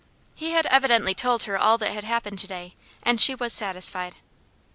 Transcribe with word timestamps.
He 0.33 0.49
had 0.53 0.65
evidently 0.65 1.13
told 1.13 1.43
her 1.43 1.59
all 1.59 1.77
that 1.77 1.91
had 1.91 2.03
happened 2.05 2.39
to 2.39 2.47
day, 2.47 2.73
and 3.03 3.21
she 3.21 3.35
was 3.35 3.53
satisfied. 3.53 4.15